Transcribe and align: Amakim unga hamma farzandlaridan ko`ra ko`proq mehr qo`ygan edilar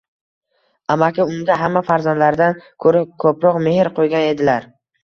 Amakim 0.95 1.29
unga 1.35 1.59
hamma 1.65 1.85
farzandlaridan 1.91 2.59
ko`ra 2.87 3.05
ko`proq 3.27 3.65
mehr 3.69 3.97
qo`ygan 4.01 4.31
edilar 4.35 4.73